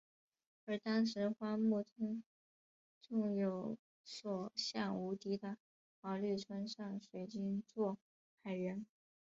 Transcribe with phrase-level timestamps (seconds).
[0.65, 2.23] 而当时荒木村
[3.03, 5.59] 重有所向无敌的
[6.01, 7.99] 毛利村上水军作
[8.43, 8.83] 海援。